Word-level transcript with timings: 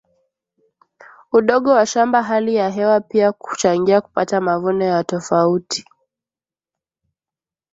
udogo 1.31 1.71
wa 1.71 1.85
shamba 1.85 2.23
hali 2.23 2.55
ya 2.55 2.69
hewa 2.69 3.01
pia 3.01 3.29
huchangia 3.39 4.01
kupata 4.01 4.41
mavuno 4.41 4.85
ya 4.85 5.03
tofauti 5.03 5.85